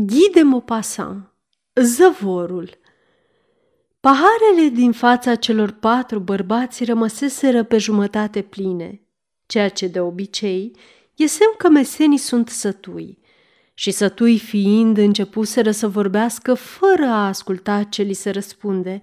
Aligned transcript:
Guy 0.00 0.30
de 0.32 0.42
Maupassant 0.42 1.32
Zăvorul 1.74 2.70
Paharele 4.00 4.68
din 4.72 4.92
fața 4.92 5.34
celor 5.34 5.70
patru 5.70 6.18
bărbați 6.18 6.84
rămăseseră 6.84 7.64
pe 7.64 7.78
jumătate 7.78 8.42
pline, 8.42 9.00
ceea 9.46 9.68
ce 9.68 9.86
de 9.86 10.00
obicei 10.00 10.76
e 11.14 11.26
semn 11.26 11.54
că 11.56 11.68
mesenii 11.68 12.18
sunt 12.18 12.48
sătui. 12.48 13.18
Și 13.74 13.90
sătui 13.90 14.38
fiind 14.38 14.98
începuseră 14.98 15.70
să 15.70 15.88
vorbească 15.88 16.54
fără 16.54 17.04
a 17.04 17.26
asculta 17.26 17.82
ce 17.82 18.02
li 18.02 18.14
se 18.14 18.30
răspunde, 18.30 19.00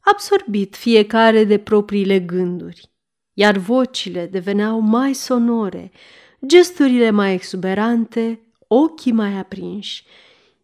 absorbit 0.00 0.76
fiecare 0.76 1.44
de 1.44 1.58
propriile 1.58 2.20
gânduri, 2.20 2.90
iar 3.32 3.56
vocile 3.56 4.26
deveneau 4.26 4.80
mai 4.80 5.14
sonore, 5.14 5.90
gesturile 6.46 7.10
mai 7.10 7.32
exuberante, 7.32 8.38
ochii 8.68 9.12
mai 9.12 9.38
aprinși. 9.38 10.04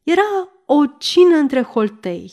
Era 0.02 0.48
o 0.66 0.86
cină 0.98 1.36
între 1.36 1.62
holtei, 1.62 2.32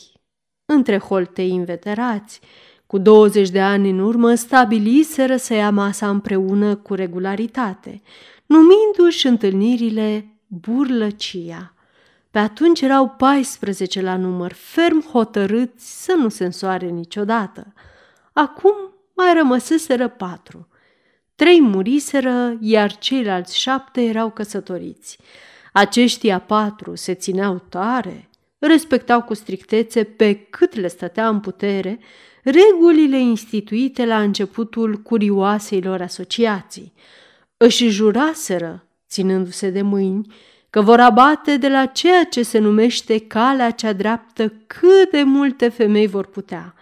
între 0.64 0.98
holtei 0.98 1.50
inveterați. 1.50 2.40
Cu 2.86 2.98
20 2.98 3.48
de 3.48 3.60
ani 3.60 3.90
în 3.90 3.98
urmă 3.98 4.34
stabiliseră 4.34 5.36
să 5.36 5.54
ia 5.54 5.70
masa 5.70 6.08
împreună 6.08 6.76
cu 6.76 6.94
regularitate, 6.94 8.02
numindu-și 8.46 9.26
întâlnirile 9.26 10.38
burlăcia. 10.46 11.72
Pe 12.30 12.38
atunci 12.38 12.80
erau 12.80 13.08
14 13.08 14.00
la 14.00 14.16
număr, 14.16 14.52
ferm 14.52 15.10
hotărâți 15.10 16.04
să 16.04 16.14
nu 16.18 16.28
se 16.28 16.44
însoare 16.44 16.86
niciodată. 16.86 17.72
Acum 18.32 18.74
mai 19.14 19.32
rămăseseră 19.34 20.08
patru. 20.08 20.68
Trei 21.34 21.60
muriseră, 21.60 22.56
iar 22.60 22.98
ceilalți 22.98 23.58
șapte 23.58 24.02
erau 24.02 24.30
căsătoriți. 24.30 25.18
Aceștia 25.78 26.38
patru 26.38 26.94
se 26.94 27.14
țineau 27.14 27.62
tare, 27.68 28.28
respectau 28.58 29.22
cu 29.22 29.34
strictețe 29.34 30.04
pe 30.04 30.34
cât 30.34 30.74
le 30.74 30.88
stătea 30.88 31.28
în 31.28 31.40
putere 31.40 31.98
regulile 32.42 33.20
instituite 33.20 34.06
la 34.06 34.20
începutul 34.20 34.96
curioaseilor 34.96 36.00
asociații. 36.00 36.92
Își 37.56 37.88
juraseră, 37.88 38.86
ținându-se 39.08 39.70
de 39.70 39.82
mâini, 39.82 40.34
că 40.70 40.80
vor 40.80 41.00
abate 41.00 41.56
de 41.56 41.68
la 41.68 41.86
ceea 41.86 42.24
ce 42.24 42.42
se 42.42 42.58
numește 42.58 43.18
calea 43.18 43.70
cea 43.70 43.92
dreaptă 43.92 44.52
cât 44.66 45.10
de 45.10 45.22
multe 45.22 45.68
femei 45.68 46.06
vor 46.06 46.26
putea, 46.26 46.74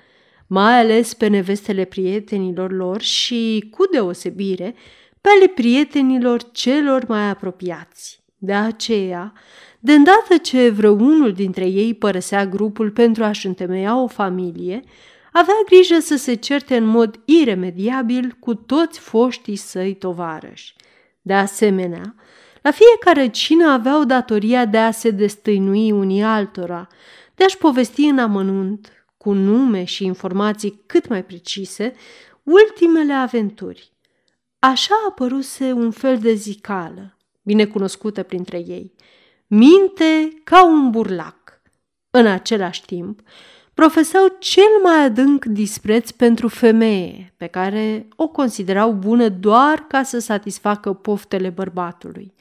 mai 0.46 0.80
ales 0.80 1.14
pe 1.14 1.26
nevestele 1.26 1.84
prietenilor 1.84 2.72
lor 2.72 3.00
și, 3.00 3.68
cu 3.70 3.86
deosebire, 3.92 4.74
pe 5.20 5.28
ale 5.36 5.46
prietenilor 5.46 6.50
celor 6.52 7.04
mai 7.06 7.28
apropiați. 7.28 8.24
De 8.38 8.54
aceea, 8.54 9.32
de 9.80 9.92
îndată 9.92 10.36
ce 10.42 10.70
vreunul 10.70 11.32
dintre 11.32 11.66
ei 11.66 11.94
părăsea 11.94 12.46
grupul 12.46 12.90
pentru 12.90 13.24
a-și 13.24 13.46
întemeia 13.46 14.02
o 14.02 14.06
familie, 14.06 14.82
avea 15.32 15.54
grijă 15.66 15.98
să 15.98 16.16
se 16.16 16.34
certe 16.34 16.76
în 16.76 16.84
mod 16.84 17.20
iremediabil 17.24 18.36
cu 18.40 18.54
toți 18.54 18.98
foștii 18.98 19.56
săi 19.56 19.94
tovarăși. 19.94 20.74
De 21.22 21.34
asemenea, 21.34 22.14
la 22.62 22.70
fiecare 22.70 23.28
cină 23.28 23.70
aveau 23.70 24.04
datoria 24.04 24.64
de 24.64 24.78
a 24.78 24.90
se 24.90 25.10
destăinui 25.10 25.90
unii 25.90 26.22
altora, 26.22 26.86
de 27.34 27.44
a-și 27.44 27.58
povesti 27.58 28.04
în 28.04 28.18
amănunt, 28.18 29.06
cu 29.16 29.32
nume 29.32 29.84
și 29.84 30.04
informații 30.04 30.82
cât 30.86 31.08
mai 31.08 31.24
precise, 31.24 31.92
ultimele 32.42 33.12
aventuri. 33.12 33.92
Așa 34.58 34.94
apăruse 35.08 35.72
un 35.72 35.90
fel 35.90 36.18
de 36.18 36.34
zicală, 36.34 37.15
binecunoscută 37.46 38.22
printre 38.22 38.58
ei. 38.58 38.92
Minte 39.46 40.40
ca 40.44 40.66
un 40.66 40.90
burlac. 40.90 41.60
În 42.10 42.26
același 42.26 42.84
timp, 42.84 43.20
profesau 43.74 44.36
cel 44.38 44.80
mai 44.82 45.04
adânc 45.04 45.44
dispreț 45.44 46.10
pentru 46.10 46.48
femeie, 46.48 47.34
pe 47.36 47.46
care 47.46 48.08
o 48.16 48.28
considerau 48.28 48.92
bună 48.92 49.28
doar 49.28 49.84
ca 49.88 50.02
să 50.02 50.18
satisfacă 50.18 50.92
poftele 50.92 51.48
bărbatului. 51.48 52.34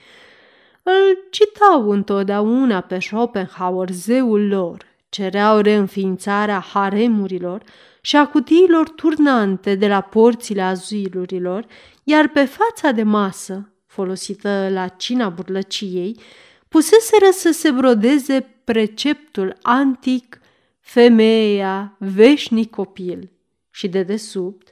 Îl 0.83 1.27
citau 1.29 1.89
întotdeauna 1.89 2.81
pe 2.81 2.99
Schopenhauer, 2.99 3.89
zeul 3.89 4.47
lor, 4.47 4.85
cereau 5.09 5.59
reînființarea 5.59 6.59
haremurilor 6.59 7.63
și 8.01 8.15
a 8.15 8.27
cutiilor 8.27 8.89
turnante 8.89 9.75
de 9.75 9.87
la 9.87 10.01
porțile 10.01 10.61
azilurilor, 10.61 11.65
iar 12.03 12.27
pe 12.27 12.45
fața 12.45 12.91
de 12.91 13.03
masă, 13.03 13.69
folosită 13.95 14.69
la 14.71 14.87
cina 14.87 15.29
burlăciei, 15.29 16.19
puseseră 16.67 17.29
să 17.31 17.51
se 17.51 17.71
brodeze 17.71 18.47
preceptul 18.63 19.57
antic 19.61 20.39
femeia, 20.79 21.95
veșnic 21.99 22.69
copil 22.69 23.31
și 23.71 23.87
de 23.87 24.03
desubt 24.03 24.67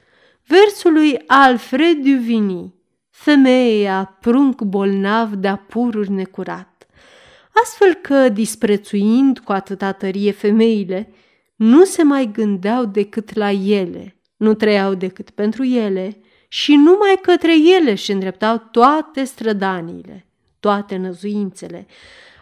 versul 0.46 0.92
lui 0.92 1.22
Alfred 1.26 1.96
Duvigny, 1.96 2.74
femeia, 3.10 4.16
prunc 4.20 4.62
bolnav 4.62 5.32
de 5.32 5.58
pururi 5.68 6.10
necurat. 6.10 6.86
Astfel 7.62 7.94
că, 7.94 8.28
disprețuind 8.28 9.38
cu 9.38 9.52
atâta 9.52 9.92
tărie 9.92 10.32
femeile, 10.32 11.12
nu 11.56 11.84
se 11.84 12.02
mai 12.02 12.30
gândeau 12.32 12.84
decât 12.84 13.34
la 13.34 13.50
ele, 13.50 14.16
nu 14.36 14.54
trăiau 14.54 14.94
decât 14.94 15.30
pentru 15.30 15.64
ele 15.64 16.18
și 16.54 16.74
numai 16.74 17.18
către 17.22 17.58
ele 17.58 17.90
își 17.90 18.12
îndreptau 18.12 18.58
toate 18.70 19.24
strădaniile, 19.24 20.26
toate 20.60 20.96
năzuințele, 20.96 21.86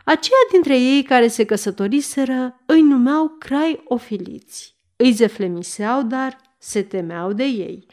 Aceia 0.04 0.36
dintre 0.50 0.80
ei 0.80 1.02
care 1.02 1.28
se 1.28 1.44
căsătoriseră 1.44 2.60
îi 2.66 2.80
numeau 2.80 3.36
crai 3.38 3.82
ofiliți. 3.84 4.76
Îi 4.96 5.12
zeflemiseau, 5.12 6.02
dar 6.02 6.36
se 6.58 6.82
temeau 6.82 7.32
de 7.32 7.44
ei. 7.44 7.86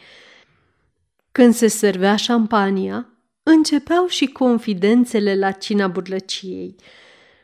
Când 1.32 1.54
se 1.54 1.68
servea 1.68 2.16
șampania, 2.16 3.10
începeau 3.44 4.08
și 4.08 4.28
confidențele 4.28 5.36
la 5.36 5.52
cina 5.52 5.88
burlăciei. 5.88 6.76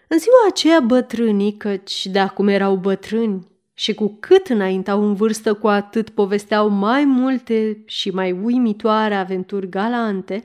În 0.07 0.19
ziua 0.19 0.46
aceea 0.47 0.80
bătrânii, 0.80 1.57
căci 1.57 2.06
de 2.06 2.19
acum 2.19 2.47
erau 2.47 2.75
bătrâni, 2.75 3.47
și 3.78 3.94
cu 3.94 4.18
cât 4.19 4.47
înaintau 4.47 5.08
în 5.08 5.13
vârstă, 5.13 5.53
cu 5.53 5.68
atât 5.68 6.09
povesteau 6.09 6.69
mai 6.69 7.06
multe 7.06 7.84
și 7.86 8.09
mai 8.09 8.31
uimitoare 8.31 9.16
aventuri 9.16 9.69
galante, 9.69 10.44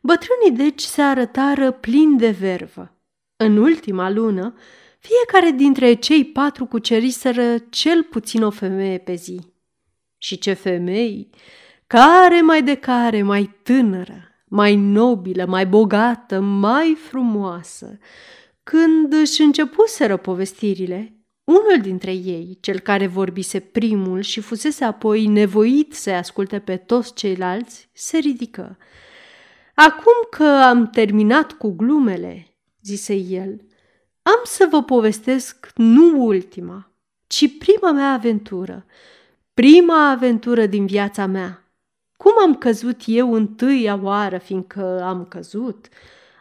bătrânii 0.00 0.64
deci 0.64 0.80
se 0.80 1.02
arătară 1.02 1.70
plini 1.70 2.18
de 2.18 2.30
vervă. 2.30 2.98
În 3.36 3.56
ultima 3.56 4.10
lună, 4.10 4.54
fiecare 4.98 5.56
dintre 5.56 5.94
cei 5.94 6.24
patru 6.24 6.66
cuceriseră 6.66 7.58
cel 7.70 8.02
puțin 8.02 8.42
o 8.42 8.50
femeie 8.50 8.98
pe 8.98 9.14
zi. 9.14 9.40
Și 10.18 10.38
ce 10.38 10.52
femei! 10.52 11.30
Care 11.86 12.40
mai 12.40 12.62
de 12.62 12.74
care 12.74 13.22
mai 13.22 13.58
tânără, 13.62 14.28
mai 14.46 14.76
nobilă, 14.76 15.44
mai 15.46 15.66
bogată, 15.66 16.40
mai 16.40 16.96
frumoasă! 17.08 17.98
Când 18.62 19.12
își 19.12 19.42
începuseră 19.42 20.16
povestirile, 20.16 21.23
unul 21.44 21.78
dintre 21.82 22.12
ei, 22.12 22.58
cel 22.60 22.78
care 22.78 23.06
vorbise 23.06 23.60
primul 23.60 24.20
și 24.20 24.40
fusese 24.40 24.84
apoi 24.84 25.26
nevoit 25.26 25.94
să-i 25.94 26.16
asculte 26.16 26.58
pe 26.58 26.76
toți 26.76 27.14
ceilalți, 27.14 27.88
se 27.92 28.18
ridică. 28.18 28.78
Acum 29.74 30.12
că 30.30 30.44
am 30.44 30.90
terminat 30.90 31.52
cu 31.52 31.70
glumele, 31.70 32.46
zise 32.82 33.14
el, 33.14 33.60
am 34.22 34.40
să 34.44 34.66
vă 34.70 34.82
povestesc 34.82 35.70
nu 35.74 36.26
ultima, 36.26 36.90
ci 37.26 37.58
prima 37.58 37.92
mea 37.92 38.12
aventură, 38.12 38.86
prima 39.54 40.10
aventură 40.10 40.66
din 40.66 40.86
viața 40.86 41.26
mea. 41.26 41.58
Cum 42.16 42.32
am 42.42 42.54
căzut 42.54 43.00
eu 43.06 43.32
întâia 43.32 44.00
oară, 44.02 44.38
fiindcă 44.38 45.02
am 45.02 45.24
căzut, 45.24 45.88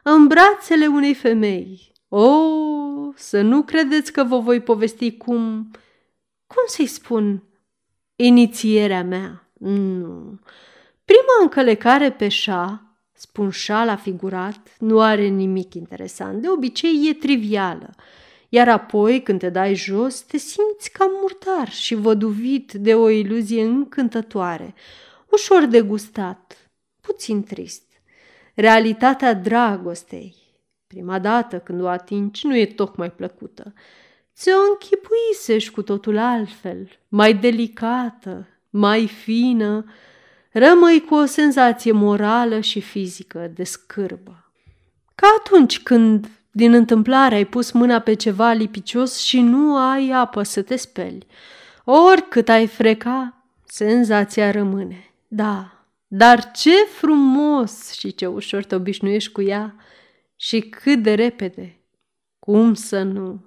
în 0.04 0.28
brațele 0.28 0.88
unei 0.88 1.14
femei. 1.14 1.93
O, 2.16 2.40
să 3.16 3.42
nu 3.42 3.64
credeți 3.64 4.12
că 4.12 4.24
vă 4.24 4.40
voi 4.40 4.62
povesti 4.62 5.18
cum... 5.18 5.72
Cum 6.48 6.64
să-i 6.66 6.86
spun? 6.86 7.44
Inițierea 8.16 9.04
mea. 9.04 9.50
Nu. 9.54 10.40
Prima 11.06 11.42
încălecare 11.42 12.12
pe 12.12 12.28
șa 12.28 12.94
spun 13.14 13.50
șala 13.50 13.96
figurat, 13.96 14.76
nu 14.80 15.02
are 15.02 15.28
nimic 15.28 15.74
interesant. 15.74 16.42
De 16.42 16.50
obicei 16.50 17.08
e 17.10 17.14
trivială. 17.14 17.90
Iar 18.50 18.70
apoi, 18.70 19.24
când 19.24 19.40
te 19.40 19.50
dai 19.50 19.76
jos, 19.76 20.22
te 20.22 20.38
simți 20.38 20.92
cam 20.92 21.12
murtar 21.22 21.70
și 21.70 21.96
văduvit 21.96 22.72
de 22.72 22.96
o 22.96 23.10
iluzie 23.10 23.64
încântătoare, 23.64 24.74
ușor 25.30 25.66
degustat, 25.66 26.72
puțin 27.02 27.44
trist. 27.44 27.84
Realitatea 28.54 29.34
dragostei, 29.34 30.43
prima 30.94 31.20
dată 31.20 31.60
când 31.60 31.82
o 31.82 31.88
atingi, 31.88 32.48
nu 32.48 32.58
e 32.58 32.66
tocmai 32.66 33.12
plăcută. 33.12 33.74
Ți-o 34.36 34.58
închipuisești 34.72 35.74
cu 35.74 35.82
totul 35.82 36.18
altfel, 36.18 36.88
mai 37.08 37.34
delicată, 37.34 38.48
mai 38.70 39.08
fină, 39.08 39.86
rămâi 40.52 41.06
cu 41.08 41.16
o 41.16 41.26
senzație 41.26 41.92
morală 41.92 42.60
și 42.60 42.82
fizică 42.82 43.52
de 43.54 43.64
scârbă. 43.64 44.52
Ca 45.16 45.28
atunci 45.40 45.80
când 45.80 46.28
din 46.52 46.74
întâmplare 46.74 47.36
ai 47.36 47.46
pus 47.46 47.72
mâna 47.72 48.00
pe 48.00 48.14
ceva 48.14 48.52
lipicios 48.52 49.20
și 49.20 49.42
nu 49.42 49.78
ai 49.78 50.10
apă 50.10 50.44
să 50.44 50.62
te 50.62 50.76
speli. 50.76 51.28
Oricât 51.84 52.50
ai 52.50 52.68
freca, 52.68 53.46
senzația 53.66 54.52
rămâne. 54.52 55.14
Da, 55.28 55.86
dar 56.08 56.52
ce 56.52 56.76
frumos 56.76 57.92
și 57.92 58.16
ce 58.16 58.26
ușor 58.26 58.64
te 58.64 58.76
obișnuiești 58.76 59.32
cu 59.32 59.42
ea 59.42 59.76
și 60.44 60.60
cât 60.60 61.02
de 61.04 61.14
repede. 61.14 61.80
Cum 62.40 62.74
să 62.74 63.02
nu? 63.02 63.46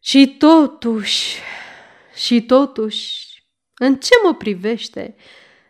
Și 0.00 0.36
totuși, 0.38 1.38
și 2.14 2.42
totuși, 2.42 3.42
în 3.74 3.96
ce 3.96 4.14
mă 4.24 4.34
privește, 4.34 5.14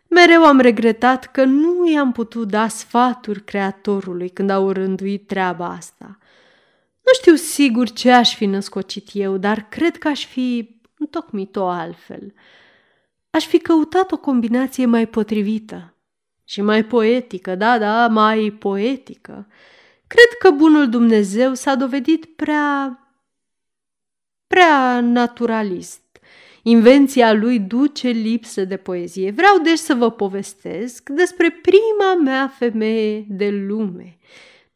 mereu 0.09 0.45
am 0.45 0.61
regretat 0.61 1.31
că 1.31 1.45
nu 1.45 1.91
i-am 1.91 2.13
putut 2.13 2.49
da 2.49 2.69
sfaturi 2.69 3.45
creatorului 3.45 4.29
când 4.29 4.51
au 4.51 4.71
rânduit 4.71 5.27
treaba 5.27 5.67
asta. 5.67 6.19
Nu 7.03 7.13
știu 7.13 7.35
sigur 7.35 7.91
ce 7.91 8.11
aș 8.11 8.35
fi 8.35 8.47
născocit 8.47 9.09
eu, 9.13 9.37
dar 9.37 9.69
cred 9.69 9.99
că 9.99 10.09
aș 10.09 10.27
fi 10.27 10.79
întocmit-o 10.99 11.67
altfel. 11.67 12.35
Aș 13.31 13.47
fi 13.47 13.59
căutat 13.59 14.13
o 14.13 14.17
combinație 14.17 14.87
mai 14.87 15.07
potrivită 15.07 15.95
și 16.45 16.61
mai 16.61 16.85
poetică, 16.85 17.55
da, 17.55 17.79
da, 17.79 18.09
mai 18.09 18.51
poetică. 18.59 19.47
Cred 20.07 20.39
că 20.39 20.51
bunul 20.51 20.89
Dumnezeu 20.89 21.55
s-a 21.55 21.75
dovedit 21.75 22.25
prea 22.25 23.01
prea 24.47 25.01
naturalist. 25.01 26.01
Invenția 26.63 27.33
lui 27.33 27.59
duce 27.59 28.09
lipsă 28.09 28.65
de 28.65 28.77
poezie. 28.77 29.31
Vreau 29.31 29.59
deci 29.59 29.79
să 29.79 29.95
vă 29.95 30.11
povestesc 30.11 31.09
despre 31.09 31.51
prima 31.51 32.15
mea 32.23 32.49
femeie 32.49 33.25
de 33.29 33.51
lume. 33.51 34.19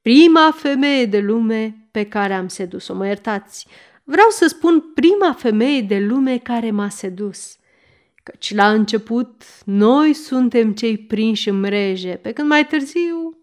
Prima 0.02 0.54
femeie 0.56 1.06
de 1.06 1.18
lume 1.18 1.88
pe 1.90 2.04
care 2.04 2.32
am 2.32 2.48
sedus-o. 2.48 2.94
Mă 2.94 3.06
iertați, 3.06 3.66
vreau 4.04 4.28
să 4.28 4.46
spun 4.46 4.92
prima 4.94 5.32
femeie 5.32 5.80
de 5.80 5.98
lume 5.98 6.38
care 6.38 6.70
m-a 6.70 6.88
sedus. 6.88 7.56
Căci 8.22 8.54
la 8.54 8.70
început 8.72 9.42
noi 9.64 10.12
suntem 10.12 10.72
cei 10.72 10.98
prinși 10.98 11.48
în 11.48 11.60
mreje, 11.60 12.18
pe 12.22 12.32
când 12.32 12.48
mai 12.48 12.66
târziu 12.66 13.38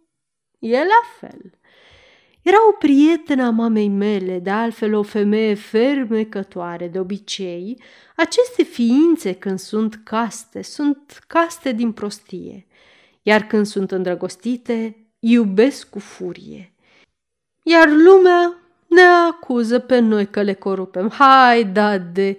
e 0.60 0.78
la 0.78 1.01
fel. 1.19 1.56
Era 2.47 2.67
o 2.69 2.71
prietenă 2.71 3.45
a 3.45 3.49
mamei 3.49 3.88
mele, 3.88 4.39
de 4.39 4.49
altfel 4.49 4.94
o 4.94 5.03
femeie 5.03 5.53
fermecătoare 5.53 6.88
de 6.88 6.99
obicei. 6.99 7.81
Aceste 8.15 8.63
ființe, 8.63 9.33
când 9.33 9.59
sunt 9.59 10.01
caste, 10.03 10.61
sunt 10.61 11.23
caste 11.27 11.71
din 11.71 11.91
prostie, 11.91 12.67
iar 13.21 13.41
când 13.41 13.65
sunt 13.65 13.91
îndrăgostite, 13.91 15.07
iubesc 15.19 15.89
cu 15.89 15.99
furie. 15.99 16.73
Iar 17.63 17.89
lumea 17.89 18.57
ne 18.88 19.01
acuză 19.01 19.79
pe 19.79 20.00
noi 20.00 20.27
că 20.29 20.41
le 20.41 20.53
corupem. 20.53 21.09
Hai, 21.09 21.65
da, 21.65 21.97
de... 21.97 22.38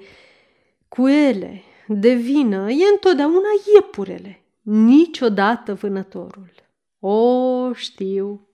Cu 0.88 1.08
ele, 1.08 1.62
de 1.87 2.14
vină, 2.14 2.70
e 2.70 2.84
întotdeauna 2.93 3.49
iepurele, 3.75 4.43
niciodată 4.62 5.75
vânătorul. 5.75 6.52
O, 7.00 7.72
știu, 7.72 8.48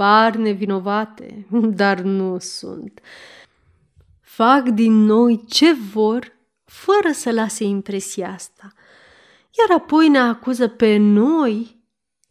par 0.00 0.36
nevinovate, 0.36 1.46
dar 1.80 2.00
nu 2.00 2.38
sunt. 2.38 3.00
Fac 4.20 4.68
din 4.68 4.92
noi 4.92 5.44
ce 5.48 5.72
vor, 5.92 6.32
fără 6.64 7.12
să 7.12 7.32
lase 7.32 7.64
impresia 7.64 8.32
asta. 8.34 8.72
Iar 9.58 9.78
apoi 9.78 10.08
ne 10.08 10.18
acuză 10.18 10.68
pe 10.68 10.96
noi 10.96 11.82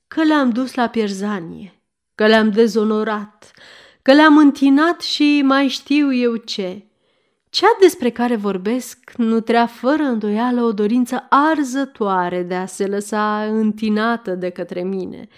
că 0.07 0.23
le-am 0.23 0.49
dus 0.49 0.73
la 0.73 0.87
pierzanie, 0.87 1.81
că 2.15 2.27
le-am 2.27 2.51
dezonorat, 2.51 3.51
că 4.01 4.13
le-am 4.13 4.37
întinat 4.37 5.01
și 5.01 5.41
mai 5.45 5.67
știu 5.67 6.13
eu 6.13 6.35
ce. 6.35 6.85
Cea 7.49 7.77
despre 7.79 8.09
care 8.09 8.35
vorbesc 8.35 9.11
nu 9.17 9.39
trea 9.39 9.65
fără 9.65 10.03
îndoială 10.03 10.61
o 10.61 10.71
dorință 10.71 11.25
arzătoare 11.29 12.43
de 12.43 12.55
a 12.55 12.65
se 12.65 12.87
lăsa 12.87 13.43
întinată 13.43 14.35
de 14.35 14.49
către 14.49 14.83
mine– 14.83 15.27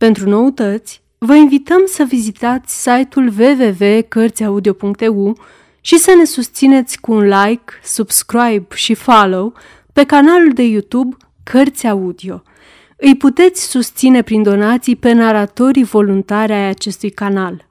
pentru 0.00 0.28
noutăți, 0.28 1.02
vă 1.18 1.34
invităm 1.34 1.82
să 1.86 2.02
vizitați 2.02 2.82
site-ul 2.82 3.32
www.cărțiaudio.eu 3.38 5.38
și 5.80 5.98
să 5.98 6.14
ne 6.18 6.24
susțineți 6.24 7.00
cu 7.00 7.12
un 7.12 7.22
like, 7.22 7.72
subscribe 7.82 8.66
și 8.74 8.94
follow 8.94 9.54
pe 9.92 10.04
canalul 10.04 10.52
de 10.52 10.62
YouTube 10.62 11.16
Cărți 11.42 11.86
Audio. 11.86 12.42
Îi 12.96 13.16
puteți 13.16 13.70
susține 13.70 14.22
prin 14.22 14.42
donații 14.42 14.96
pe 14.96 15.12
naratorii 15.12 15.84
voluntari 15.84 16.52
ai 16.52 16.68
acestui 16.68 17.10
canal. 17.10 17.68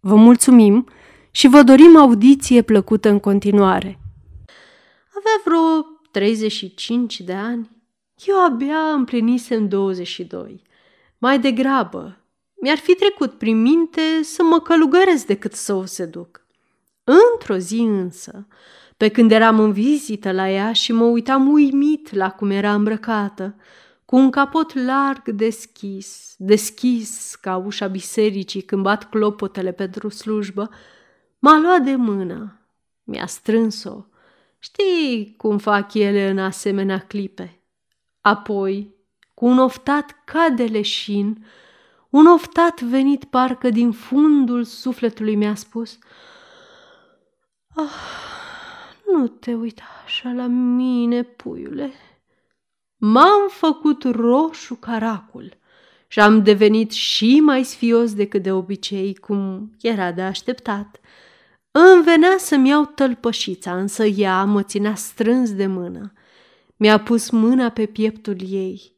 Vă 0.00 0.14
mulțumim 0.14 0.88
și 1.30 1.48
vă 1.48 1.62
dorim 1.62 1.96
audiție 1.96 2.62
plăcută 2.62 3.08
în 3.08 3.18
continuare. 3.18 3.98
Avea 5.08 5.40
vreo 5.44 5.86
35 6.10 7.20
de 7.20 7.32
ani. 7.32 7.70
Eu 8.24 8.44
abia 8.44 8.78
împlinisem 8.94 9.68
22. 9.68 10.63
Mai 11.24 11.38
degrabă, 11.38 12.16
mi-ar 12.60 12.76
fi 12.76 12.94
trecut 12.94 13.32
prin 13.32 13.62
minte 13.62 14.00
să 14.22 14.42
mă 14.42 14.60
călugăresc 14.60 15.26
decât 15.26 15.52
să 15.52 15.74
o 15.74 15.84
seduc. 15.84 16.46
Într-o 17.04 17.56
zi 17.56 17.78
însă, 17.78 18.46
pe 18.96 19.08
când 19.08 19.30
eram 19.30 19.58
în 19.58 19.72
vizită 19.72 20.32
la 20.32 20.50
ea 20.50 20.72
și 20.72 20.92
mă 20.92 21.04
uitam 21.04 21.52
uimit 21.52 22.14
la 22.14 22.30
cum 22.30 22.50
era 22.50 22.74
îmbrăcată, 22.74 23.56
cu 24.04 24.16
un 24.16 24.30
capot 24.30 24.74
larg 24.74 25.28
deschis, 25.28 26.34
deschis 26.38 27.34
ca 27.34 27.56
ușa 27.56 27.86
bisericii 27.86 28.62
când 28.62 28.82
bat 28.82 29.08
clopotele 29.08 29.72
pentru 29.72 30.08
slujbă, 30.08 30.70
m-a 31.38 31.58
luat 31.58 31.82
de 31.82 31.94
mână, 31.94 32.60
mi-a 33.04 33.26
strâns-o. 33.26 34.04
Știi 34.58 35.34
cum 35.36 35.58
fac 35.58 35.94
ele 35.94 36.28
în 36.28 36.38
asemenea 36.38 36.98
clipe. 36.98 37.60
Apoi 38.20 38.93
cu 38.93 38.93
un 39.44 39.58
oftat 39.58 40.22
ca 40.24 40.48
de 40.48 40.64
leșin, 40.64 41.46
un 42.10 42.26
oftat 42.26 42.80
venit 42.80 43.24
parcă 43.24 43.70
din 43.70 43.92
fundul 43.92 44.64
sufletului 44.64 45.34
mi-a 45.34 45.54
spus 45.54 45.98
Ah, 47.74 47.84
nu 49.06 49.26
te 49.26 49.54
uita 49.54 49.82
așa 50.04 50.32
la 50.32 50.46
mine, 50.46 51.22
puiule. 51.22 51.92
M-am 52.96 53.48
făcut 53.48 54.02
roșu 54.02 54.74
caracul 54.74 55.56
și 56.08 56.20
am 56.20 56.42
devenit 56.42 56.90
și 56.90 57.40
mai 57.40 57.64
sfios 57.64 58.14
decât 58.14 58.42
de 58.42 58.52
obicei, 58.52 59.14
cum 59.14 59.70
era 59.80 60.12
de 60.12 60.22
așteptat. 60.22 61.00
Îmi 61.70 62.02
venea 62.02 62.34
să-mi 62.38 62.68
iau 62.68 62.84
tălpășița, 62.84 63.76
însă 63.76 64.04
ea 64.04 64.44
mă 64.44 64.62
ținea 64.62 64.94
strâns 64.94 65.54
de 65.54 65.66
mână. 65.66 66.12
Mi-a 66.76 67.00
pus 67.00 67.30
mâna 67.30 67.68
pe 67.68 67.86
pieptul 67.86 68.36
ei 68.40 68.93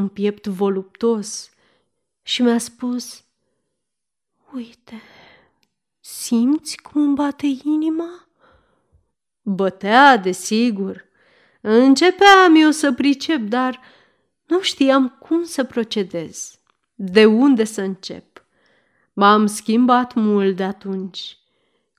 un 0.00 0.08
piept 0.08 0.46
voluptos 0.46 1.50
și 2.22 2.42
mi-a 2.42 2.58
spus 2.58 3.24
Uite, 4.54 5.02
simți 6.00 6.76
cum 6.76 7.02
îmi 7.02 7.14
bate 7.14 7.46
inima? 7.64 8.28
Bătea, 9.42 10.16
desigur. 10.16 11.04
Începeam 11.60 12.54
eu 12.54 12.70
să 12.70 12.92
pricep, 12.92 13.40
dar 13.40 13.80
nu 14.46 14.60
știam 14.60 15.08
cum 15.08 15.44
să 15.44 15.64
procedez, 15.64 16.58
de 16.94 17.24
unde 17.24 17.64
să 17.64 17.80
încep. 17.80 18.44
M-am 19.12 19.46
schimbat 19.46 20.14
mult 20.14 20.56
de 20.56 20.62
atunci. 20.62 21.38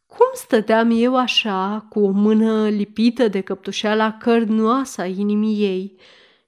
Cum 0.06 0.30
stăteam 0.34 0.90
eu 0.94 1.18
așa, 1.18 1.86
cu 1.90 2.00
o 2.00 2.10
mână 2.10 2.70
lipită 2.70 3.28
de 3.28 3.42
căptușeala 3.42 4.18
cărnoasă 4.18 5.02
a 5.02 5.06
inimii 5.06 5.64
ei, 5.64 5.98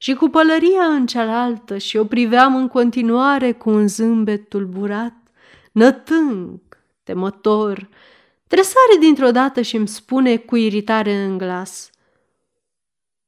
și 0.04 0.14
cu 0.14 0.28
pălăria 0.28 0.84
în 0.84 1.06
cealaltă 1.06 1.78
și 1.78 1.98
o 1.98 2.06
priveam 2.06 2.56
în 2.56 2.68
continuare 2.68 3.52
cu 3.52 3.70
un 3.70 3.88
zâmbet 3.88 4.50
tulburat, 4.50 5.14
nătâng, 5.72 6.60
temător, 7.04 7.90
tresare 8.48 8.98
dintr-o 9.00 9.32
dată 9.32 9.62
și 9.62 9.76
îmi 9.76 9.88
spune 9.88 10.38
cu 10.38 10.56
iritare 10.56 11.14
în 11.14 11.38
glas. 11.38 11.90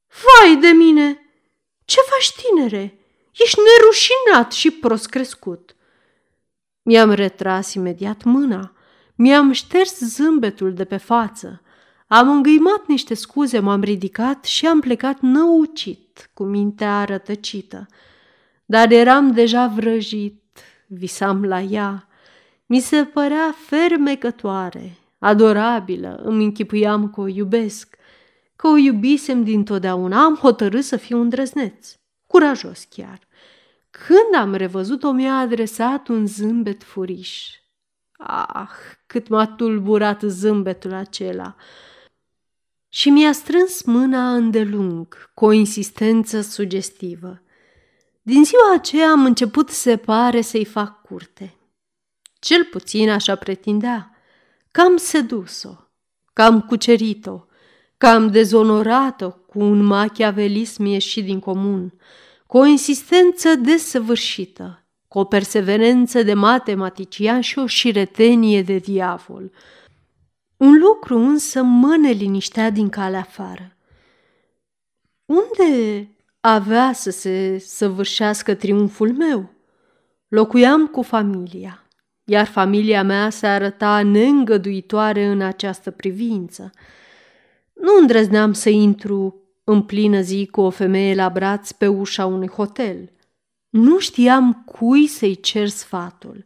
Vai 0.08 0.56
de 0.56 0.68
mine! 0.68 1.30
Ce 1.84 2.00
faci, 2.00 2.32
tinere? 2.32 2.98
Ești 3.32 3.58
nerușinat 3.58 4.52
și 4.52 4.70
prost 4.70 5.08
crescut. 5.08 5.76
Mi-am 6.82 7.10
retras 7.10 7.74
imediat 7.74 8.22
mâna, 8.22 8.72
mi-am 9.14 9.52
șters 9.52 9.98
zâmbetul 9.98 10.74
de 10.74 10.84
pe 10.84 10.96
față, 10.96 11.62
am 12.06 12.28
îngâimat 12.28 12.86
niște 12.86 13.14
scuze, 13.14 13.58
m-am 13.58 13.80
ridicat 13.80 14.44
și 14.44 14.66
am 14.66 14.80
plecat 14.80 15.20
năucit, 15.20 16.30
cu 16.34 16.44
mintea 16.44 17.04
rătăcită. 17.04 17.86
Dar 18.64 18.90
eram 18.90 19.32
deja 19.32 19.66
vrăjit, 19.66 20.42
visam 20.86 21.44
la 21.44 21.60
ea. 21.60 22.08
Mi 22.66 22.80
se 22.80 23.04
părea 23.04 23.54
fermecătoare, 23.66 24.98
adorabilă, 25.18 26.20
îmi 26.24 26.44
închipuiam 26.44 27.10
că 27.10 27.20
o 27.20 27.26
iubesc, 27.26 27.96
că 28.56 28.68
o 28.68 28.76
iubisem 28.76 29.44
dintotdeauna, 29.44 30.24
am 30.24 30.34
hotărât 30.34 30.84
să 30.84 30.96
fiu 30.96 31.20
îndrăzneț, 31.20 31.94
curajos 32.26 32.84
chiar. 32.84 33.18
Când 33.90 34.42
am 34.42 34.54
revăzut-o, 34.54 35.10
mi-a 35.10 35.34
adresat 35.38 36.08
un 36.08 36.26
zâmbet 36.26 36.82
furiș. 36.82 37.48
Ah, 38.16 38.68
cât 39.06 39.28
m-a 39.28 39.46
tulburat 39.46 40.20
zâmbetul 40.20 40.92
acela! 40.92 41.56
Și 42.96 43.10
mi-a 43.10 43.32
strâns 43.32 43.82
mâna 43.82 44.34
îndelung, 44.34 45.30
cu 45.34 45.44
o 45.44 45.52
insistență 45.52 46.40
sugestivă. 46.40 47.42
Din 48.22 48.44
ziua 48.44 48.72
aceea 48.74 49.10
am 49.10 49.24
început, 49.24 49.70
se 49.70 49.96
pare, 49.96 50.40
să-i 50.40 50.64
fac 50.64 51.02
curte. 51.02 51.56
Cel 52.38 52.64
puțin 52.64 53.10
așa 53.10 53.34
pretindea, 53.34 54.10
că 54.70 54.80
am 54.80 54.96
sedus-o, 54.96 55.74
că 56.32 56.42
am 56.42 56.60
cucerit-o, 56.60 57.44
că 57.96 58.06
am 58.06 58.30
dezonorat-o 58.30 59.30
cu 59.30 59.58
un 59.58 59.84
machiavelism 59.84 60.84
ieșit 60.84 61.24
din 61.24 61.38
comun, 61.38 61.92
cu 62.46 62.58
o 62.58 62.64
insistență 62.64 63.54
desăvârșită, 63.54 64.84
cu 65.08 65.18
o 65.18 65.24
perseverență 65.24 66.22
de 66.22 66.34
matematician 66.34 67.40
și 67.40 67.58
o 67.58 67.66
șiretenie 67.66 68.62
de 68.62 68.76
diavol. 68.76 69.52
Un 70.56 70.78
lucru 70.78 71.18
însă 71.18 71.62
mă 71.62 71.96
neliniștea 71.96 72.70
din 72.70 72.88
calea 72.88 73.20
afară. 73.20 73.76
Unde 75.24 76.08
avea 76.40 76.92
să 76.92 77.10
se 77.10 77.58
săvârșească 77.58 78.54
triumful 78.54 79.12
meu? 79.12 79.50
Locuiam 80.28 80.86
cu 80.86 81.02
familia, 81.02 81.86
iar 82.24 82.46
familia 82.46 83.02
mea 83.02 83.30
se 83.30 83.46
arăta 83.46 84.02
neîngăduitoare 84.02 85.24
în 85.24 85.40
această 85.40 85.90
privință. 85.90 86.70
Nu 87.72 87.96
îndrăzneam 88.00 88.52
să 88.52 88.68
intru 88.68 89.40
în 89.64 89.82
plină 89.82 90.20
zi 90.20 90.48
cu 90.50 90.60
o 90.60 90.70
femeie 90.70 91.14
la 91.14 91.28
braț 91.28 91.70
pe 91.70 91.86
ușa 91.86 92.26
unui 92.26 92.48
hotel. 92.48 93.10
Nu 93.68 93.98
știam 93.98 94.62
cui 94.66 95.06
să-i 95.06 95.40
cer 95.40 95.68
sfatul. 95.68 96.44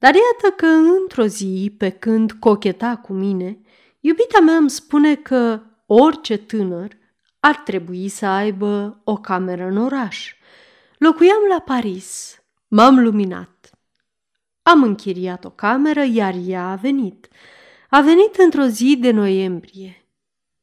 Dar 0.00 0.14
iată 0.14 0.54
că 0.56 0.66
într-o 0.66 1.24
zi, 1.24 1.74
pe 1.78 1.90
când 1.90 2.32
cocheta 2.32 2.96
cu 2.96 3.12
mine, 3.12 3.60
iubita 4.00 4.40
mea 4.40 4.56
îmi 4.56 4.70
spune 4.70 5.14
că 5.14 5.62
orice 5.86 6.36
tânăr 6.36 6.96
ar 7.40 7.56
trebui 7.56 8.08
să 8.08 8.26
aibă 8.26 9.00
o 9.04 9.16
cameră 9.16 9.64
în 9.64 9.76
oraș. 9.76 10.34
Locuiam 10.98 11.46
la 11.48 11.60
Paris. 11.60 12.38
M-am 12.68 12.98
luminat. 12.98 13.70
Am 14.62 14.82
închiriat 14.82 15.44
o 15.44 15.50
cameră, 15.50 16.02
iar 16.02 16.34
ea 16.46 16.70
a 16.70 16.74
venit. 16.74 17.28
A 17.88 18.00
venit 18.00 18.36
într-o 18.36 18.64
zi 18.64 18.96
de 19.00 19.10
noiembrie. 19.10 20.06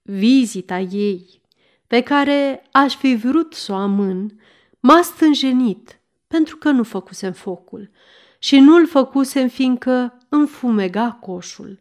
Vizita 0.02 0.80
ei 0.80 1.42
pe 1.88 2.02
care 2.02 2.68
aș 2.72 2.96
fi 2.96 3.16
vrut 3.16 3.54
să 3.54 3.72
o 3.72 3.76
amân, 3.76 4.40
m-a 4.80 5.02
stânjenit 5.02 6.00
pentru 6.28 6.58
că 6.58 6.70
nu 6.70 6.84
făcusem 6.84 7.34
focul 7.34 7.92
și 8.40 8.60
nu-l 8.60 8.88
făcusem 8.88 9.48
fiindcă 9.48 10.18
îmi 10.30 10.48
fumega 10.48 11.18
coșul. 11.22 11.80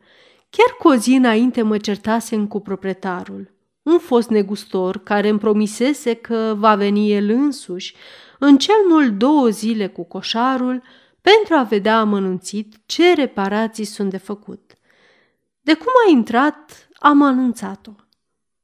Chiar 0.51 0.77
cu 0.79 0.89
o 0.89 0.95
zi 0.95 1.11
înainte 1.15 1.63
mă 1.63 1.79
certasem 1.79 2.47
cu 2.47 2.61
proprietarul, 2.61 3.55
un 3.83 3.99
fost 3.99 4.29
negustor 4.29 5.03
care 5.03 5.29
îmi 5.29 5.39
promisese 5.39 6.15
că 6.15 6.55
va 6.59 6.75
veni 6.75 7.13
el 7.13 7.31
însuși 7.31 7.95
în 8.39 8.59
cel 8.59 8.85
mult 8.89 9.19
două 9.19 9.49
zile 9.49 9.87
cu 9.87 10.05
coșarul 10.05 10.83
pentru 11.21 11.55
a 11.55 11.63
vedea 11.63 11.99
amănunțit 11.99 12.75
ce 12.87 13.15
reparații 13.15 13.85
sunt 13.85 14.11
de 14.11 14.17
făcut. 14.17 14.73
De 15.61 15.75
cum 15.75 15.93
a 16.07 16.11
intrat, 16.11 16.89
am 16.99 17.23
anunțat-o. 17.23 17.91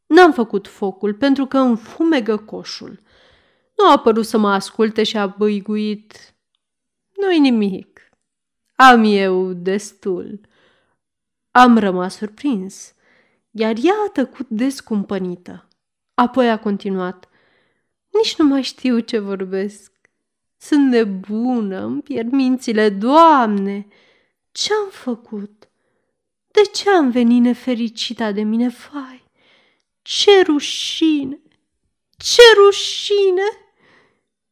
N-am 0.07 0.33
făcut 0.33 0.69
focul 0.69 1.15
pentru 1.15 1.47
că 1.47 1.59
îmi 1.59 1.77
fumegă 1.77 2.37
coșul. 2.37 3.01
Nu 3.77 3.91
a 3.91 3.99
părut 3.99 4.27
să 4.27 4.39
mă 4.39 4.49
asculte 4.49 5.03
și 5.03 5.17
a 5.17 5.27
băiguit. 5.27 6.32
Nu-i 7.17 7.39
nimic. 7.39 8.11
Am 8.75 9.05
eu 9.05 9.53
destul. 9.53 10.41
Am 11.51 11.79
rămas 11.79 12.17
surprins, 12.17 12.95
iar 13.51 13.75
ea 13.83 13.95
a 14.07 14.11
tăcut 14.13 14.49
descumpănită. 14.49 15.69
Apoi 16.15 16.51
a 16.51 16.59
continuat. 16.59 17.29
Nici 18.11 18.37
nu 18.37 18.45
mai 18.45 18.63
știu 18.63 18.99
ce 18.99 19.19
vorbesc. 19.19 19.93
Sunt 20.57 20.91
nebună, 20.91 21.85
îmi 21.85 22.03
pierd 22.03 22.33
mințile, 22.33 22.89
Doamne! 22.89 23.87
Ce-am 24.53 24.89
făcut? 24.91 25.69
De 26.51 26.61
ce 26.61 26.91
am 26.91 27.11
venit 27.11 27.43
nefericita 27.43 28.33
de 28.33 28.43
mine, 28.43 28.69
fai? 28.69 29.25
Ce 30.03 30.43
rușine! 30.43 31.41
Ce 32.17 32.43
rușine! 32.65 33.43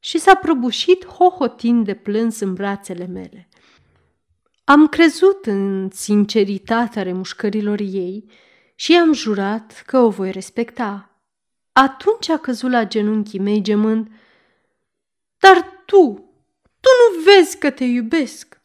Și 0.01 0.19
s-a 0.19 0.35
prăbușit 0.35 1.07
hohotind 1.07 1.85
de 1.85 1.95
plâns 1.95 2.41
în 2.41 2.55
brațele 2.55 3.07
mele. 3.07 3.49
Am 4.65 4.89
crezut 4.89 5.47
în 5.47 5.91
sinceritatea 5.91 7.03
remușcărilor 7.03 7.81
ei 7.81 8.31
și 8.75 8.97
am 8.97 9.13
jurat 9.13 9.83
că 9.87 9.99
o 9.99 10.09
voi 10.09 10.31
respecta. 10.31 11.21
Atunci 11.73 12.29
a 12.29 12.39
căzut 12.39 12.71
la 12.71 12.85
genunchii 12.85 13.39
mei 13.39 13.61
gemând, 13.61 14.09
Dar 15.39 15.83
tu, 15.87 16.33
tu 16.81 16.89
nu 17.01 17.23
vezi 17.23 17.59
că 17.59 17.71
te 17.71 17.85
iubesc, 17.85 18.61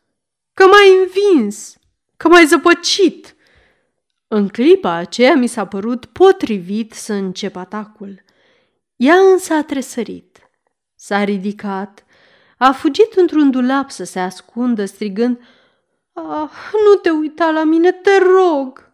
că 0.53 0.65
m-ai 0.65 0.97
învins, 1.01 1.77
că 2.17 2.27
m-ai 2.27 2.45
zăpăcit!' 2.45 3.35
În 4.27 4.47
clipa 4.47 4.91
aceea 4.91 5.35
mi 5.35 5.47
s-a 5.47 5.65
părut 5.65 6.05
potrivit 6.05 6.93
să 6.93 7.13
încep 7.13 7.55
atacul. 7.55 8.23
Ea 8.95 9.15
însă 9.15 9.53
a 9.53 9.63
tresărit. 9.63 10.44
S-a 11.05 11.23
ridicat, 11.23 12.05
a 12.57 12.71
fugit 12.71 13.13
într-un 13.13 13.51
dulap 13.51 13.89
să 13.91 14.03
se 14.03 14.19
ascundă, 14.19 14.85
strigând 14.85 15.39
Ah, 16.13 16.51
nu 16.71 16.95
te 17.01 17.09
uita 17.09 17.51
la 17.51 17.63
mine, 17.63 17.91
te 17.91 18.17
rog! 18.17 18.91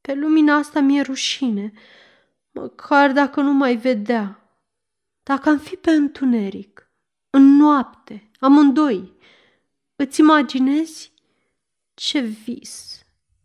Pe 0.00 0.14
lumina 0.14 0.54
asta 0.54 0.80
mi-e 0.80 1.00
rușine, 1.00 1.72
măcar 2.50 3.12
dacă 3.12 3.40
nu 3.40 3.52
mai 3.52 3.76
vedea. 3.76 4.50
Dacă 5.22 5.48
am 5.48 5.58
fi 5.58 5.76
pe 5.76 5.90
întuneric, 5.90 6.90
în 7.30 7.56
noapte, 7.56 8.30
amândoi, 8.40 9.12
îți 9.96 10.20
imaginezi? 10.20 11.12
Ce 11.94 12.20
vis! 12.20 13.04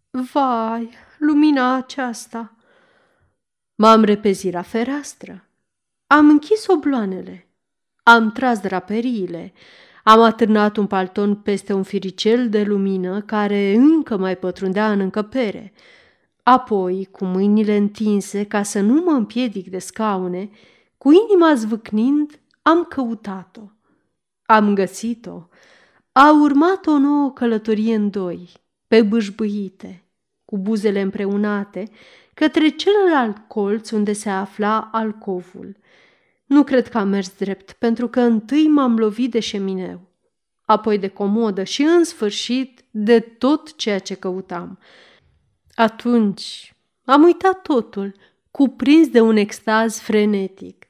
Vai, 0.09 0.89
lumina 1.17 1.75
aceasta! 1.75 2.55
M-am 3.75 4.03
repezit 4.03 4.53
la 4.53 4.61
fereastră. 4.61 5.49
Am 6.07 6.29
închis 6.29 6.67
obloanele. 6.67 7.45
Am 8.03 8.31
tras 8.31 8.59
draperiile. 8.59 9.53
Am 10.03 10.21
atârnat 10.21 10.77
un 10.77 10.87
palton 10.87 11.35
peste 11.35 11.73
un 11.73 11.83
firicel 11.83 12.49
de 12.49 12.63
lumină 12.63 13.21
care 13.21 13.73
încă 13.73 14.17
mai 14.17 14.37
pătrundea 14.37 14.91
în 14.91 14.99
încăpere. 14.99 15.73
Apoi, 16.43 17.07
cu 17.11 17.25
mâinile 17.25 17.75
întinse 17.75 18.43
ca 18.43 18.63
să 18.63 18.79
nu 18.79 19.01
mă 19.05 19.11
împiedic 19.11 19.69
de 19.69 19.79
scaune, 19.79 20.49
cu 20.97 21.11
inima 21.11 21.53
zvâcnind, 21.53 22.39
am 22.61 22.83
căutat-o. 22.83 23.61
Am 24.45 24.73
găsit-o. 24.73 25.47
A 26.11 26.39
urmat 26.41 26.85
o 26.85 26.97
nouă 26.97 27.31
călătorie 27.31 27.95
în 27.95 28.09
doi, 28.09 28.49
pe 28.87 29.01
bâșbâite, 29.01 30.03
cu 30.45 30.57
buzele 30.57 31.01
împreunate, 31.01 31.89
către 32.33 32.69
celălalt 32.69 33.37
colț 33.47 33.89
unde 33.89 34.13
se 34.13 34.29
afla 34.29 34.89
alcovul. 34.91 35.77
Nu 36.51 36.63
cred 36.63 36.87
că 36.87 36.97
am 36.97 37.07
mers 37.07 37.33
drept, 37.37 37.71
pentru 37.71 38.07
că 38.07 38.19
întâi 38.19 38.67
m-am 38.67 38.97
lovit 38.97 39.31
de 39.31 39.39
șemineu, 39.39 40.01
apoi 40.65 40.97
de 40.97 41.07
comodă 41.07 41.63
și, 41.63 41.81
în 41.81 42.03
sfârșit, 42.03 42.83
de 42.89 43.19
tot 43.19 43.75
ceea 43.75 43.99
ce 43.99 44.13
căutam. 44.13 44.79
Atunci 45.75 46.73
am 47.05 47.23
uitat 47.23 47.61
totul, 47.61 48.15
cuprins 48.51 49.07
de 49.07 49.21
un 49.21 49.35
extaz 49.35 49.99
frenetic. 49.99 50.85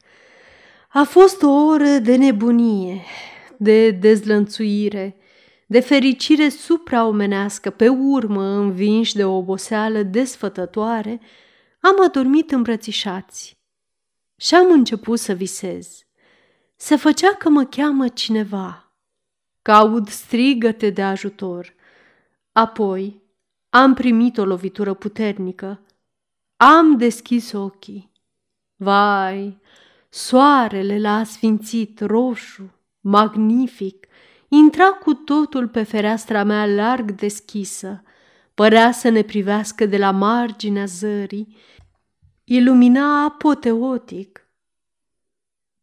A 0.89 1.03
fost 1.03 1.43
o 1.43 1.49
oră 1.49 1.97
de 2.01 2.15
nebunie, 2.15 3.01
de 3.57 3.91
dezlănțuire, 3.91 5.17
de 5.67 5.79
fericire 5.79 6.49
supraomenească, 6.49 7.69
pe 7.69 7.87
urmă, 7.87 8.43
învinși 8.43 9.15
de 9.15 9.25
o 9.25 9.35
oboseală 9.35 10.01
desfătătoare, 10.01 11.19
am 11.79 12.03
adormit 12.03 12.51
îmbrățișați 12.51 13.60
și 14.41 14.55
am 14.55 14.71
început 14.71 15.19
să 15.19 15.33
visez. 15.33 16.05
Se 16.75 16.95
făcea 16.95 17.33
că 17.33 17.49
mă 17.49 17.63
cheamă 17.63 18.07
cineva. 18.07 18.91
că 19.61 19.71
aud 19.71 20.09
strigăte 20.09 20.89
de 20.89 21.03
ajutor. 21.03 21.73
Apoi 22.51 23.21
am 23.69 23.93
primit 23.93 24.37
o 24.37 24.45
lovitură 24.45 24.93
puternică. 24.93 25.81
Am 26.57 26.97
deschis 26.97 27.51
ochii. 27.51 28.11
Vai, 28.75 29.61
soarele 30.09 30.99
l-a 30.99 31.15
asfințit 31.17 31.99
roșu, 31.99 32.71
magnific, 32.99 34.07
intra 34.47 34.85
cu 34.85 35.13
totul 35.13 35.67
pe 35.67 35.83
fereastra 35.83 36.43
mea 36.43 36.65
larg 36.65 37.11
deschisă, 37.11 38.03
părea 38.53 38.91
să 38.91 39.09
ne 39.09 39.21
privească 39.21 39.85
de 39.85 39.97
la 39.97 40.11
marginea 40.11 40.85
zării, 40.85 41.57
ilumina 42.53 43.23
apoteotic 43.23 44.47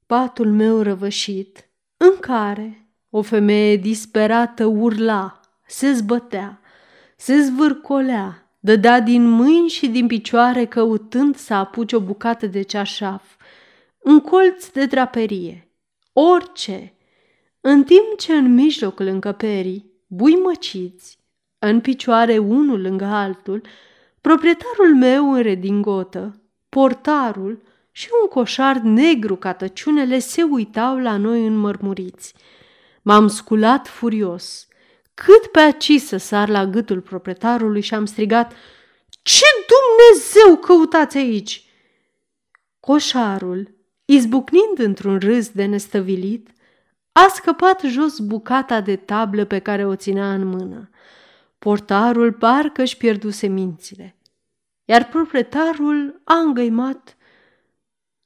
patul 0.06 0.52
meu 0.52 0.82
răvășit, 0.82 1.70
în 1.96 2.16
care 2.20 2.88
o 3.10 3.22
femeie 3.22 3.76
disperată 3.76 4.64
urla, 4.64 5.40
se 5.66 5.92
zbătea, 5.92 6.60
se 7.16 7.40
zvârcolea, 7.40 8.52
dădea 8.58 9.00
din 9.00 9.28
mâini 9.28 9.68
și 9.68 9.88
din 9.88 10.06
picioare 10.06 10.64
căutând 10.64 11.36
să 11.36 11.54
apuce 11.54 11.96
o 11.96 12.00
bucată 12.00 12.46
de 12.46 12.62
ceașaf, 12.62 13.36
un 13.98 14.20
colț 14.20 14.68
de 14.68 14.86
draperie, 14.86 15.68
orice, 16.12 16.94
în 17.60 17.84
timp 17.84 18.18
ce 18.18 18.32
în 18.32 18.54
mijlocul 18.54 19.06
încăperii, 19.06 19.92
bui 20.06 20.34
măciți, 20.34 21.18
în 21.58 21.80
picioare 21.80 22.38
unul 22.38 22.80
lângă 22.80 23.04
altul, 23.04 23.62
proprietarul 24.20 24.96
meu 24.96 25.32
în 25.32 25.42
redingotă, 25.42 26.42
portarul 26.68 27.62
și 27.90 28.08
un 28.22 28.28
coșar 28.28 28.76
negru 28.76 29.36
ca 29.36 29.52
tăciunele 29.52 30.18
se 30.18 30.42
uitau 30.42 30.98
la 30.98 31.16
noi 31.16 31.46
înmărmuriți. 31.46 32.34
M-am 33.02 33.28
sculat 33.28 33.88
furios, 33.88 34.68
cât 35.14 35.46
pe 35.46 35.58
aci 35.58 36.00
să 36.00 36.16
sar 36.16 36.48
la 36.48 36.66
gâtul 36.66 37.00
proprietarului 37.00 37.80
și 37.80 37.94
am 37.94 38.04
strigat 38.04 38.52
Ce 39.22 39.44
Dumnezeu 39.66 40.56
căutați 40.56 41.16
aici?" 41.16 41.62
Coșarul, 42.80 43.74
izbucnind 44.04 44.78
într-un 44.78 45.18
râs 45.18 45.48
de 45.48 45.64
nestăvilit, 45.64 46.50
a 47.12 47.26
scăpat 47.34 47.80
jos 47.80 48.18
bucata 48.18 48.80
de 48.80 48.96
tablă 48.96 49.44
pe 49.44 49.58
care 49.58 49.86
o 49.86 49.96
ținea 49.96 50.32
în 50.32 50.46
mână. 50.46 50.90
Portarul 51.58 52.32
parcă 52.32 52.82
își 52.82 52.96
pierduse 52.96 53.46
mințile, 53.46 54.17
iar 54.88 55.08
proprietarul 55.08 56.20
a 56.24 56.34
îngăimat. 56.34 57.16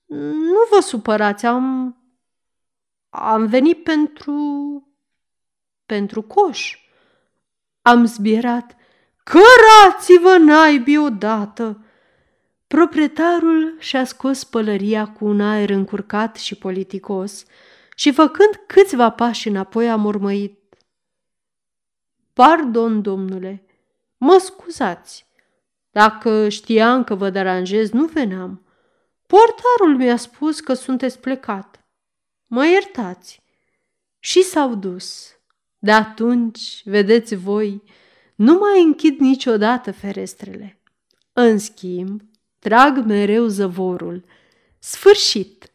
Nu 0.06 0.66
vă 0.70 0.80
supărați, 0.80 1.46
am... 1.46 1.96
am 3.10 3.46
venit 3.46 3.82
pentru... 3.82 4.34
pentru 5.86 6.22
coș. 6.22 6.78
Am 7.82 8.04
zbierat. 8.04 8.76
Cărați-vă 9.22 10.36
naibii 10.36 10.98
odată! 10.98 11.84
Proprietarul 12.66 13.76
și-a 13.78 14.04
scos 14.04 14.44
pălăria 14.44 15.06
cu 15.08 15.24
un 15.24 15.40
aer 15.40 15.70
încurcat 15.70 16.36
și 16.36 16.54
politicos 16.54 17.44
și 17.94 18.12
făcând 18.12 18.62
câțiva 18.66 19.10
pași 19.10 19.48
înapoi 19.48 19.90
a 19.90 19.96
mormăit. 19.96 20.58
Pardon, 22.32 23.02
domnule, 23.02 23.64
mă 24.16 24.38
scuzați. 24.38 25.30
Dacă 25.92 26.48
știam 26.48 27.04
că 27.04 27.14
vă 27.14 27.30
deranjez, 27.30 27.90
nu 27.90 28.04
veneam. 28.04 28.66
Portarul 29.26 29.96
mi-a 29.96 30.16
spus 30.16 30.60
că 30.60 30.74
sunteți 30.74 31.18
plecat. 31.18 31.84
Mă 32.46 32.66
iertați. 32.66 33.42
Și 34.18 34.42
s-au 34.42 34.74
dus. 34.74 35.36
De 35.78 35.92
atunci, 35.92 36.82
vedeți 36.84 37.34
voi, 37.34 37.82
nu 38.34 38.52
mai 38.58 38.82
închid 38.82 39.18
niciodată 39.18 39.92
ferestrele. 39.92 40.80
În 41.32 41.58
schimb, 41.58 42.22
trag 42.58 43.04
mereu 43.04 43.46
zăvorul. 43.46 44.24
Sfârșit! 44.78 45.71